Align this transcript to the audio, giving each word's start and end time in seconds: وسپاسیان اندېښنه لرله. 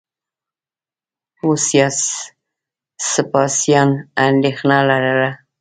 وسپاسیان 1.47 3.89
اندېښنه 4.25 4.77
لرله. 4.89 5.29